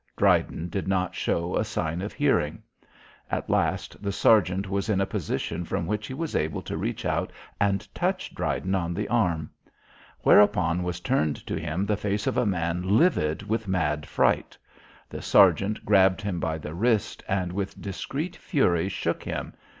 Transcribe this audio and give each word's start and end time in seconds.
Dryden 0.17 0.67
did 0.67 0.87
not 0.87 1.13
show 1.13 1.55
a 1.55 1.63
sign 1.63 2.01
of 2.01 2.11
hearing. 2.11 2.63
At 3.29 3.51
last, 3.51 4.01
the 4.01 4.11
sergeant 4.11 4.67
was 4.67 4.89
in 4.89 4.99
a 4.99 5.05
position 5.05 5.63
from 5.63 5.85
which 5.85 6.07
he 6.07 6.15
was 6.15 6.35
able 6.35 6.63
to 6.63 6.75
reach 6.75 7.05
out 7.05 7.31
and 7.59 7.87
touch 7.93 8.33
Dryden 8.33 8.73
on 8.73 8.95
the 8.95 9.07
arm. 9.09 9.51
Whereupon 10.21 10.81
was 10.81 11.01
turned 11.01 11.35
to 11.45 11.55
him 11.55 11.85
the 11.85 11.95
face 11.97 12.25
of 12.25 12.35
a 12.35 12.47
man 12.47 12.97
livid 12.97 13.43
with 13.43 13.67
mad 13.67 14.07
fright. 14.07 14.57
The 15.07 15.21
sergeant 15.21 15.85
grabbed 15.85 16.23
him 16.23 16.39
by 16.39 16.57
the 16.57 16.73
wrist 16.73 17.23
and 17.27 17.51
with 17.53 17.79
discreet 17.79 18.35
fury 18.35 18.89
shook 18.89 19.21
him. 19.23 19.53